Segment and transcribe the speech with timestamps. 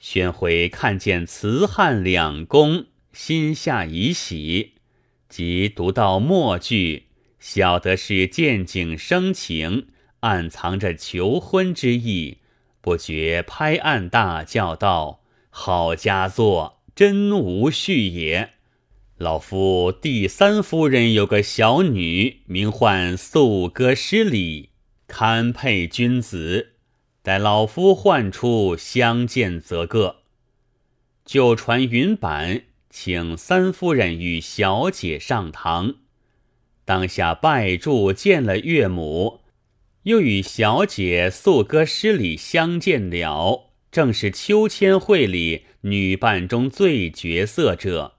[0.00, 4.72] 宣徽看见慈汉两公，心下已喜，
[5.28, 7.04] 即读到末句，
[7.38, 9.88] 晓得是见景生情，
[10.20, 12.38] 暗藏着求婚之意，
[12.80, 18.52] 不觉拍案大叫道：“好佳作，真无序也！
[19.18, 24.70] 老夫第三夫人有个小女，名唤素歌诗礼，
[25.06, 26.69] 堪配君子。”
[27.22, 30.20] 待老夫唤出相见，则个。
[31.26, 35.96] 就传云板，请三夫人与小姐上堂。
[36.86, 39.40] 当下拜祝见了岳母，
[40.04, 48.14] 又与小姐素歌诗礼相见了，正是秋千会里女伴中最绝色者。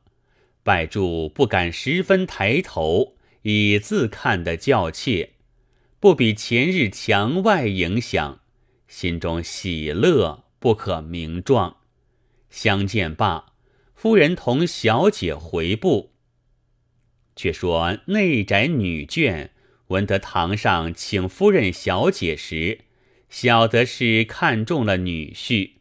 [0.64, 5.31] 拜祝不敢十分抬头，以自看得较切，
[6.00, 8.42] 不比前日墙外影响。
[8.91, 11.77] 心中喜乐不可名状，
[12.50, 13.54] 相见罢，
[13.95, 16.11] 夫人同小姐回步。
[17.34, 19.52] 却说内宅女眷
[19.88, 22.81] 闻得堂上请夫人、小姐时，
[23.30, 25.75] 晓得是看中了女婿，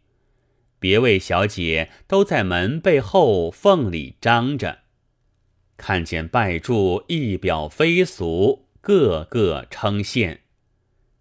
[0.78, 4.82] 别位小姐都在门背后缝里张着，
[5.76, 10.38] 看见拜祝一表非俗，个个称羡。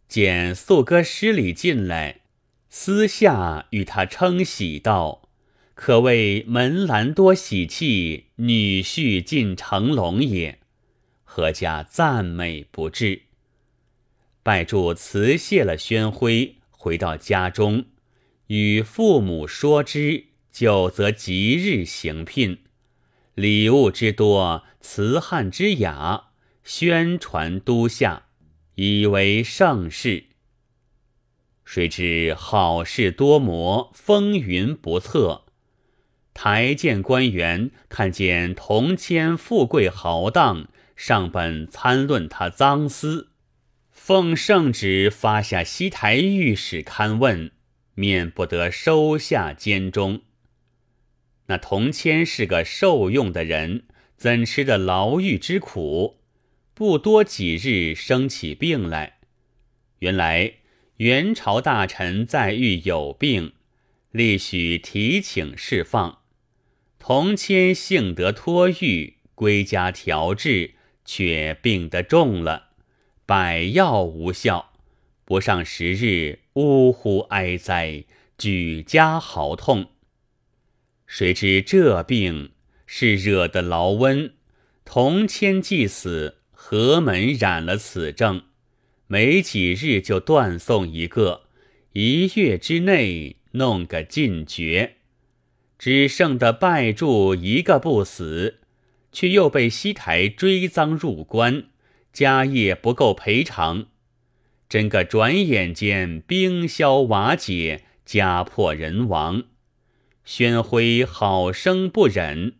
[0.10, 2.22] 见素歌诗礼进来，
[2.68, 5.30] 私下与他称喜道
[5.76, 10.58] ：“可谓门兰多喜气，女婿进成龙也。”
[11.24, 13.22] 何家赞美不至。
[14.42, 17.86] 拜祝辞谢了宣徽，回到家中，
[18.48, 22.64] 与父母说之，就则即日行聘，
[23.36, 26.30] 礼物之多，辞汉之雅，
[26.64, 28.29] 宣传都下。
[28.82, 30.28] 以为盛世，
[31.66, 35.44] 谁知好事多磨，风云不测。
[36.34, 43.32] 台谏官员看见铜谦富贵豪荡，上本参论他赃私，
[43.92, 47.52] 奉圣旨发下西台御史勘问，
[47.95, 50.22] 免不得收下监中。
[51.48, 53.84] 那铜谦是个受用的人，
[54.16, 56.19] 怎吃得牢狱之苦？
[56.80, 59.17] 不多几日，生起病来。
[60.00, 60.54] 原来
[60.95, 63.52] 元朝大臣在狱有病，
[64.12, 66.20] 立许提请释放。
[66.98, 72.70] 同谦幸得脱狱，归家调治，却病得重了，
[73.26, 74.72] 百药无效，
[75.26, 78.06] 不上十日，呜呼哀哉，
[78.38, 79.89] 举家嚎痛。
[81.06, 82.52] 谁知这病
[82.86, 84.34] 是惹得劳温，
[84.86, 86.38] 同谦既死。
[86.72, 88.44] 河门染了此症，
[89.08, 91.48] 没几日就断送一个，
[91.94, 94.98] 一月之内弄个尽绝，
[95.80, 98.60] 只剩的拜柱一个不死，
[99.12, 101.64] 却又被西台追赃入关，
[102.14, 103.88] 家业不够赔偿，
[104.70, 109.46] 真个转眼间冰消瓦解，家破人亡。
[110.24, 112.54] 宣徽好生不忍，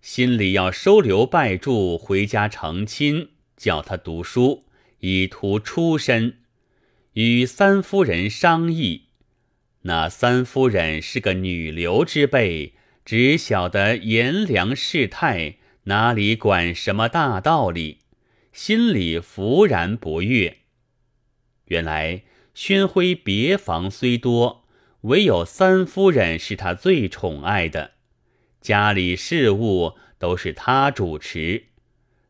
[0.00, 3.28] 心里要收留拜柱回家成亲。
[3.56, 4.64] 叫他读书，
[5.00, 6.38] 以图出身。
[7.14, 9.08] 与三夫人商议，
[9.82, 17.98] 那三夫人是个女流之辈，只晓得炎凉世态，哪里管什么大道理？
[18.52, 20.58] 心里弗然不悦。
[21.66, 22.22] 原来
[22.52, 24.64] 宣徽别房虽多，
[25.02, 27.92] 唯有三夫人是他最宠爱的，
[28.60, 31.64] 家里事务都是他主持。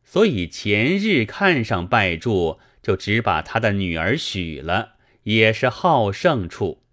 [0.05, 4.93] 所以前日看上拜祝，就只把他的女儿许了，
[5.23, 6.83] 也是好胜处。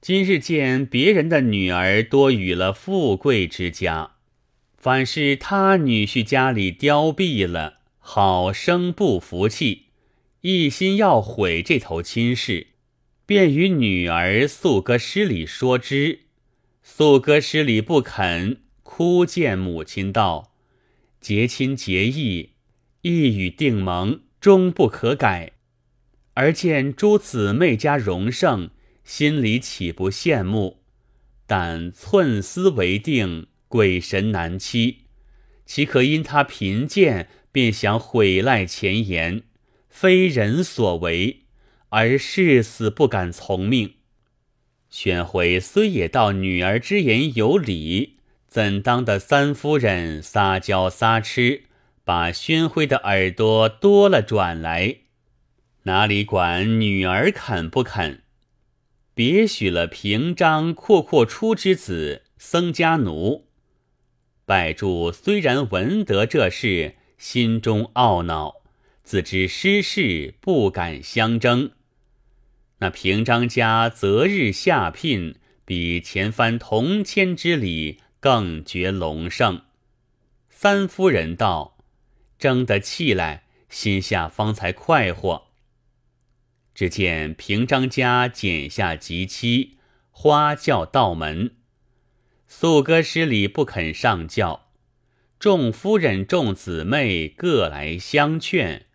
[0.00, 4.12] 今日见别人的女儿多与了富贵之家，
[4.76, 9.86] 反是他女婿家里凋敝了，好生不服气，
[10.40, 12.68] 一心要毁这头亲事，
[13.26, 16.20] 便与女儿素歌诗礼说之。
[16.82, 20.51] 素歌诗礼不肯，哭见母亲道。
[21.22, 22.50] 结亲结义，
[23.02, 25.52] 一语定盟，终不可改。
[26.34, 28.70] 而见诸姊妹家荣盛，
[29.04, 30.82] 心里岂不羡慕？
[31.46, 35.04] 但寸丝为定，鬼神难欺。
[35.64, 39.44] 岂可因他贫贱，便想毁赖前言？
[39.88, 41.44] 非人所为，
[41.90, 43.94] 而誓死不敢从命。
[44.90, 48.16] 宣回虽也道女儿之言有理。
[48.52, 51.62] 怎当的三夫人撒娇撒痴，
[52.04, 54.96] 把宣徽的耳朵多了转来，
[55.84, 58.20] 哪里管女儿肯不肯？
[59.14, 63.46] 别许了平章阔阔出之子僧家奴。
[64.44, 68.56] 拜柱虽然闻得这事，心中懊恼，
[69.02, 71.70] 自知失势，不敢相争。
[72.80, 79.62] 那平章家择日下聘，比前番同迁之礼更觉隆盛。
[80.48, 81.76] 三夫人道
[82.38, 85.48] ：“争得气来，心下方才快活。”
[86.72, 89.78] 只见平章家剪下吉期，
[90.12, 91.56] 花轿到门。
[92.46, 94.68] 素歌师礼不肯上轿，
[95.40, 98.86] 众夫人众姊妹各来相劝。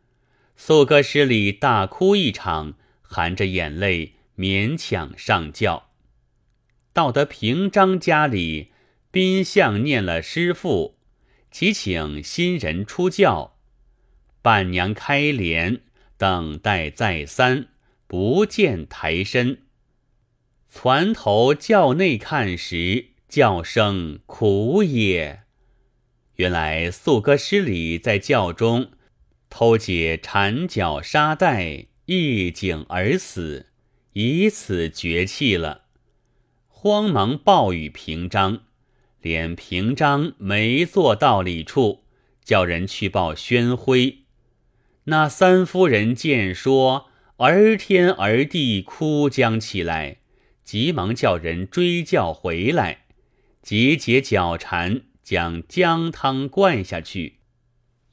[0.56, 5.90] 素歌师礼大哭一场，含着眼泪勉强上轿。
[6.94, 8.72] 到得平章家里，
[9.12, 10.98] 宾相念了师父，
[11.50, 13.58] 即请新人出轿，
[14.42, 15.82] 伴娘开帘。
[16.20, 17.68] 等待再三，
[18.08, 19.60] 不见抬身。
[20.68, 25.44] 攒头轿内看时，叫声苦也。
[26.38, 28.90] 原来素歌失礼在轿中
[29.48, 33.68] 偷解缠脚沙袋，一颈而死，
[34.14, 35.84] 以此绝气了。
[36.68, 38.64] 慌忙报与平章，
[39.28, 42.06] 连平章没坐道理处，
[42.46, 44.20] 叫人去报宣徽。
[45.04, 50.20] 那三夫人见说，儿天儿地哭将起来，
[50.64, 53.06] 急忙叫人追轿回来，
[53.62, 57.40] 急解脚缠，将姜汤灌下去，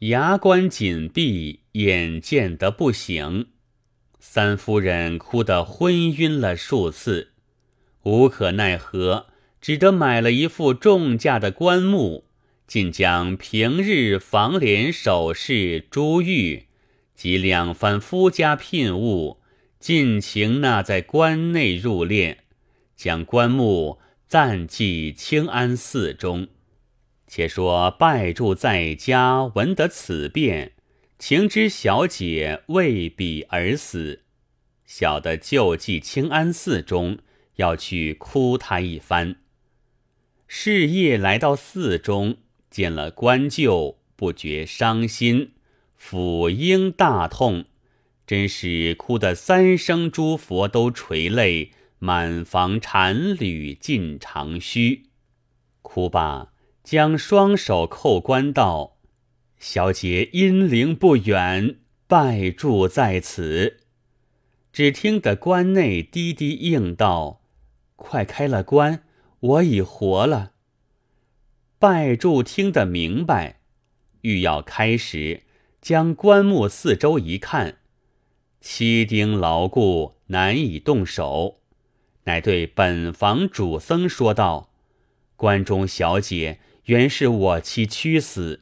[0.01, 3.51] 牙关紧闭，眼见得不醒。
[4.19, 7.35] 三夫人哭得昏晕了数次，
[8.03, 9.27] 无可奈何，
[9.65, 12.27] 只得买了一副重价的棺木，
[12.67, 16.65] 竟将平日房帘首饰珠玉。
[17.15, 19.39] 及两番夫家聘物，
[19.81, 22.37] 尽情纳在关内入殓，
[22.95, 26.49] 将棺木暂寄清安寺中。
[27.27, 30.73] 且说拜住在家，闻得此变，
[31.19, 34.25] 情知小姐为彼而死，
[34.85, 37.17] 晓得就寄清安寺中，
[37.57, 39.37] 要去哭他一番。
[40.47, 42.37] 是夜来到寺中，
[42.71, 45.53] 见了官舅，不觉伤心。
[46.01, 47.65] 抚婴大痛，
[48.27, 55.05] 真是哭得三生诸佛都垂泪，满房禅侣尽长须。
[55.81, 56.53] 哭罢，
[56.83, 58.99] 将双手叩关道
[59.59, 61.77] ：“小姐阴灵不远，
[62.07, 63.79] 拜住在此。”
[64.73, 67.41] 只听得关内低低应道
[67.97, 69.05] ：“快开了棺，
[69.45, 70.53] 我已活了。”
[71.79, 73.61] 拜住听得明白，
[74.23, 75.43] 欲要开时。
[75.83, 77.77] 将棺木四周一看，
[78.59, 81.61] 七钉牢固，难以动手，
[82.23, 84.71] 乃对本房主僧说道
[85.37, 88.61] ：“关中小姐原是我妻屈死，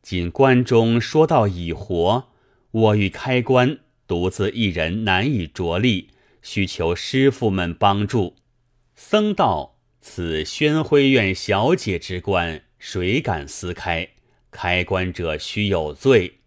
[0.00, 2.28] 今关中说到已活，
[2.70, 6.08] 我欲开棺，独自一人难以着力，
[6.40, 8.36] 需求师傅们帮助。”
[8.96, 14.08] 僧道：“此宣徽院小姐之棺，谁敢撕开？
[14.50, 16.38] 开棺者须有罪。”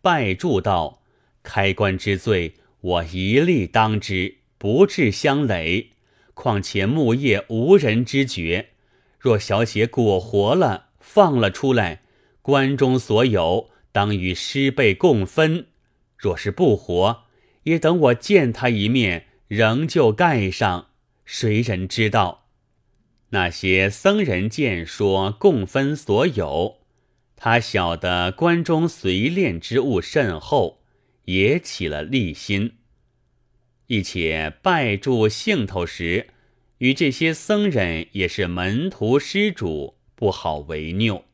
[0.00, 1.02] 拜祝道
[1.42, 5.90] ：“开棺之罪，我一力当之，不致相累。
[6.34, 8.70] 况且木业无人知觉。
[9.18, 12.02] 若小姐果活了，放了出来，
[12.42, 15.66] 关中所有当与师辈共分；
[16.18, 17.24] 若是不活，
[17.62, 20.88] 也等我见他一面，仍旧盖上。
[21.24, 22.43] 谁人知道？
[23.34, 26.78] 那些僧人见说共分所有。”
[27.36, 30.80] 他晓得关中随炼之物甚厚，
[31.24, 32.76] 也起了利心。
[33.88, 36.28] 一且拜住兴头时，
[36.78, 41.24] 与这些僧人也是门徒施主，不好为拗，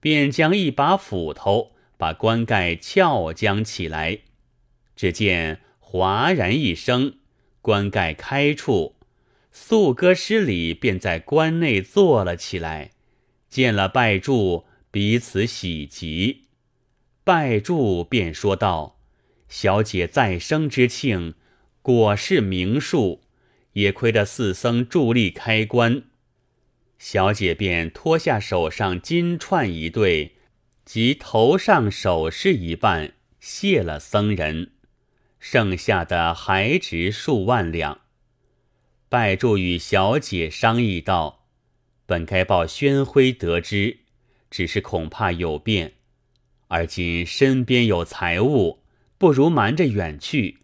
[0.00, 4.20] 便将一把斧头把棺盖撬将起来。
[4.94, 7.18] 只见哗然一声，
[7.60, 8.95] 棺盖开处，
[9.58, 12.90] 素歌失礼便在关内坐了起来，
[13.48, 14.66] 见了拜住。
[14.90, 16.44] 彼此喜极，
[17.24, 19.00] 拜祝便说道
[19.48, 21.34] ：“小姐再生之庆，
[21.82, 23.22] 果是名数，
[23.72, 26.04] 也亏得四僧助力开棺。”
[26.98, 30.36] 小姐便脱下手上金串一对，
[30.84, 34.72] 及头上首饰一半，谢了僧人，
[35.40, 38.05] 剩下的还值数万两。
[39.16, 41.46] 拜祝与小姐商议道
[42.04, 44.00] ：“本该报宣徽得知。”
[44.50, 45.94] 只是恐怕有变，
[46.68, 48.80] 而今身边有财物，
[49.16, 50.58] 不如瞒着远去，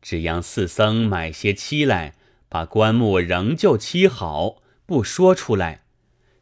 [0.00, 2.14] 只让四僧买些漆来，
[2.48, 5.84] 把棺木仍旧漆好，不说出来，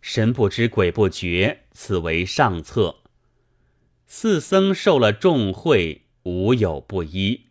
[0.01, 3.01] 神不知鬼不觉，此为上策。
[4.07, 7.49] 四僧受了重贿，无有不依，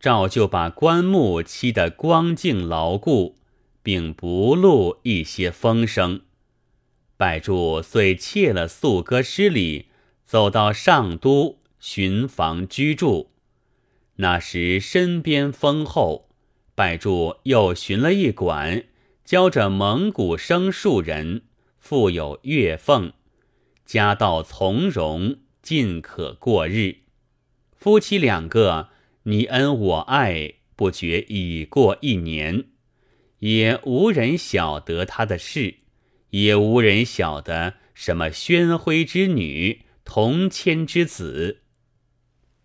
[0.00, 3.38] 照旧把棺木漆得光净牢固，
[3.82, 6.22] 并不露一些风声。
[7.16, 9.86] 拜柱遂窃了素歌诗礼，
[10.24, 13.30] 走到上都寻房居住。
[14.16, 16.30] 那时身边丰厚，
[16.74, 18.84] 拜柱又寻了一馆，
[19.24, 21.42] 教着蒙古生数人，
[21.78, 23.12] 富有月俸，
[23.84, 25.36] 家道从容。
[25.62, 27.00] 尽可过日，
[27.76, 28.88] 夫妻两个
[29.24, 32.64] 你恩我爱，不觉已过一年，
[33.40, 35.76] 也无人晓得他的事，
[36.30, 41.60] 也无人晓得什么宣徽之女，同谦之子。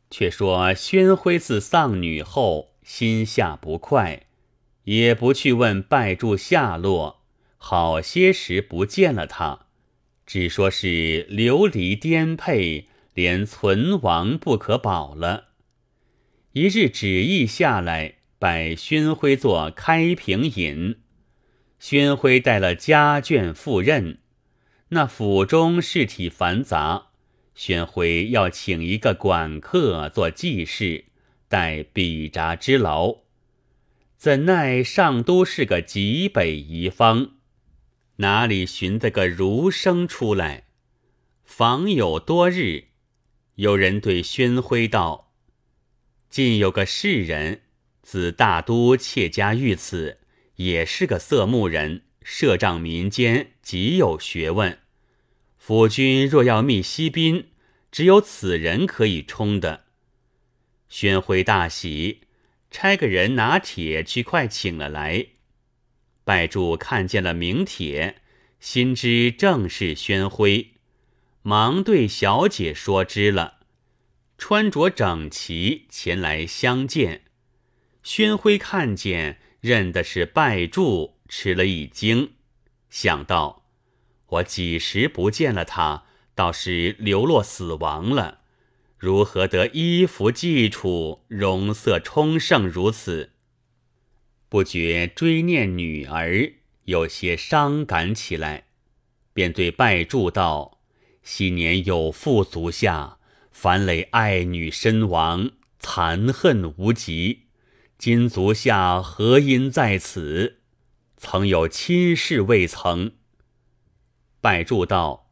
[0.09, 4.27] 却说宣徽自丧女后，心下不快，
[4.83, 7.24] 也不去问拜柱下落，
[7.57, 9.65] 好些时不见了他。
[10.25, 15.50] 只说是流离颠沛，连存亡不可保了。
[16.57, 20.95] 一日旨意下来，拜宣徽做开平尹。
[21.79, 24.19] 宣徽带了家眷赴任，
[24.88, 27.07] 那府中事体繁杂，
[27.53, 31.03] 宣徽要请一个管客做记事，
[31.50, 33.17] 代笔札之劳。
[34.15, 37.31] 怎奈上都是个极北夷方。
[38.15, 40.67] 哪里寻得个儒生出来？
[41.43, 42.85] 访有多日，
[43.55, 45.24] 有人对宣徽道
[46.36, 47.62] ：“近有个士人，
[48.04, 50.18] 自大都妾家遇此，
[50.58, 54.80] 也是个色目人，摄帐民间，极有学问。
[55.58, 57.51] 府君若要觅西宾，
[57.89, 59.86] 只有此人可以充的。”
[60.89, 62.24] 宣徽大喜，
[62.70, 65.27] 差个人拿帖去，快请了来。
[66.25, 68.18] 拜柱看见了名帖，
[68.60, 70.74] 心知正是宣徽，
[71.44, 73.54] 忙对小姐说知了，
[74.38, 77.24] 穿着整齐前来相见。
[78.04, 82.34] 宣徽看见认的是拜柱，吃了一惊，
[82.89, 83.65] 想到
[84.27, 88.42] 我几时不见了他，倒是流落死亡了，
[88.98, 93.32] 如何得衣服寄处，容色充盛如此？
[94.50, 98.68] 不觉追念女儿，有些伤感起来，
[99.34, 100.80] 便对拜柱道
[101.24, 103.14] ：“昔年有父足下，
[103.57, 107.43] 樊累爱女身亡，残恨无极。
[107.97, 110.57] 今足下何因在此？
[111.15, 113.13] 曾有亲事未曾？”
[114.41, 115.31] 拜祝道：“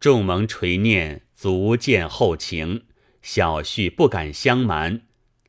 [0.00, 2.84] 众蒙垂念，足见厚情，
[3.20, 5.02] 小婿不敢相瞒，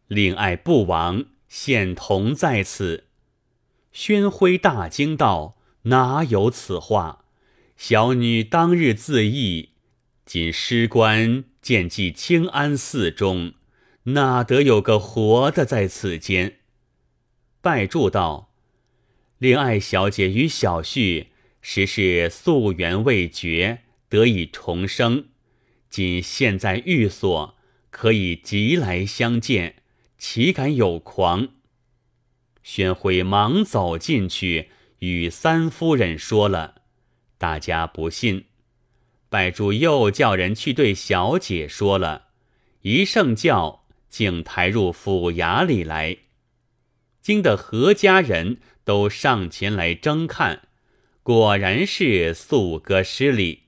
[0.09, 3.05] 令爱不亡。”现同在此，
[3.93, 7.23] 宣徽大惊道：“哪有此话？
[7.77, 9.70] 小女当日自缢，
[10.33, 13.51] 今师官见寄清安寺中，
[14.03, 16.59] 哪得有个活的在此间？”
[17.59, 18.53] 拜祝道
[19.39, 21.27] ：“令爱小姐与小婿
[21.59, 25.25] 实是夙缘未绝，得以重生。
[25.89, 27.57] 今现在寓所，
[27.89, 29.83] 可以即来相见。”
[30.17, 31.49] 岂敢有狂？
[32.63, 34.69] 宣徽忙走进去，
[34.99, 36.83] 与三夫人说了，
[37.37, 38.45] 大家不信。
[39.31, 42.27] 拜柱又叫人去对小姐说了，
[42.81, 46.17] 一圣教竟抬入府衙里来，
[47.21, 50.67] 惊得何家人都上前来争看，
[51.23, 53.67] 果然是素歌失礼。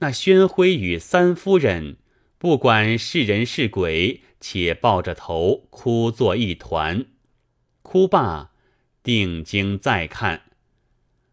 [0.00, 1.96] 那宣徽与三夫人
[2.36, 4.20] 不管是人是鬼。
[4.44, 7.06] 且抱着头哭作一团，
[7.82, 8.50] 哭罢，
[9.00, 10.42] 定睛再看，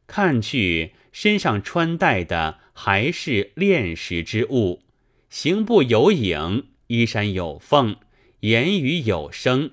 [0.05, 4.83] 看去身上穿戴的还是炼石之物，
[5.29, 7.97] 行步有影，衣衫有缝，
[8.39, 9.71] 言语有声，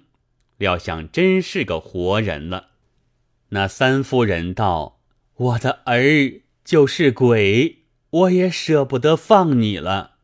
[0.56, 2.70] 料想真是个活人了。
[3.50, 4.98] 那三夫人道
[5.38, 10.16] ：“我的儿就是鬼，我也舍不得放你了。”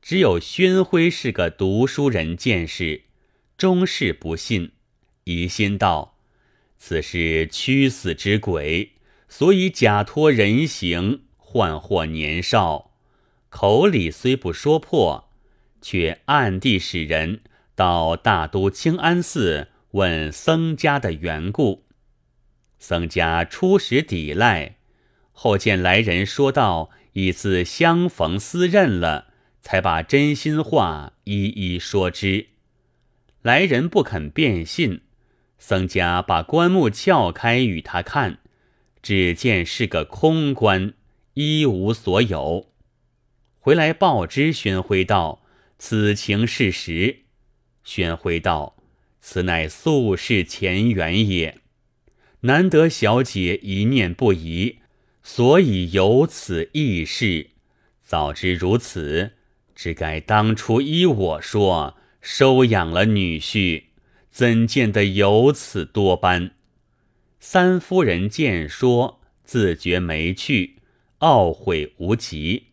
[0.00, 3.02] 只有宣徽是个读书人，见识
[3.58, 4.72] 终是不信，
[5.24, 6.16] 疑心道
[6.78, 8.92] ：“此是屈死之鬼，
[9.28, 12.92] 所以假托人形，幻惑年少。
[13.48, 15.30] 口里虽不说破，
[15.80, 17.40] 却暗地使人
[17.74, 21.84] 到大都清安寺问僧家的缘故。
[22.78, 24.76] 僧家初时抵赖，
[25.32, 29.26] 后见来人说道：已自相逢私认了。”
[29.60, 32.46] 才把真心话一一说之，
[33.42, 35.02] 来人不肯变信，
[35.58, 38.38] 僧家把棺木撬开与他看，
[39.08, 40.92] 只见是个空棺，
[41.32, 42.66] 一无所有。
[43.58, 45.40] 回来报知宣徽道
[45.80, 47.20] ：“此情事实。”
[47.82, 48.76] 宣徽道
[49.18, 51.56] ：“此乃宿世前缘也。
[52.40, 54.80] 难得小姐一念不移，
[55.22, 57.52] 所以有此异事。
[58.04, 59.30] 早知如此，
[59.74, 63.84] 只该当初依我说，收养了女婿，
[64.30, 66.50] 怎见得有此多般？”
[67.40, 70.76] 三夫人见说，自觉没趣，
[71.20, 72.64] 懊悔无极。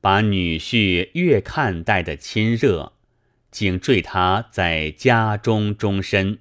[0.00, 2.92] 把女婿越看待的亲热，
[3.50, 6.38] 竟坠他在家中终身。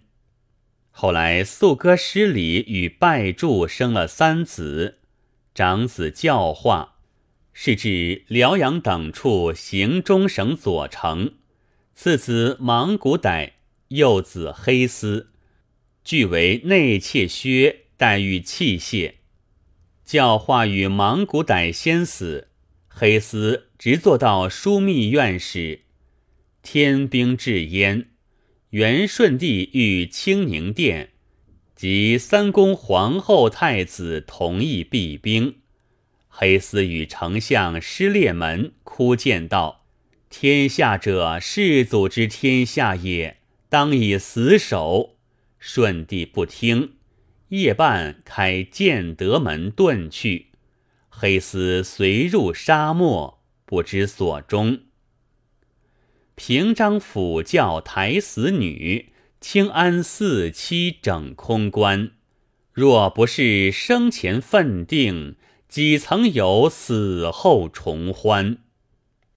[0.91, 5.00] 后来素歌失礼与拜祝生了三子，
[5.53, 6.95] 长子教化，
[7.53, 11.33] 是至辽阳等处行中省左丞；
[11.95, 13.53] 次子芒古傣，
[13.88, 15.31] 幼子黑丝，
[16.05, 19.15] 俱为内妾薛待遇器械。
[20.05, 22.47] 教化与芒古傣先死。
[22.88, 25.81] 黑丝直做到枢密院使，
[26.62, 28.07] 天兵至焉。
[28.69, 31.09] 元顺帝御清宁殿，
[31.75, 35.55] 及三宫皇后太子同意避兵。
[36.29, 39.85] 黑丝与丞相失列门，哭谏道
[40.29, 45.14] ：“天下者世祖之天下也，当以死守。”
[45.67, 46.93] 顺帝不听，
[47.50, 50.50] 夜半开建德门遁去。
[51.10, 54.81] 黑丝随入沙漠，不知所终。
[56.36, 62.12] 平章府教抬死女，清安四妻整空棺。
[62.72, 65.36] 若不是生前分定，
[65.67, 68.60] 几曾有死后重欢？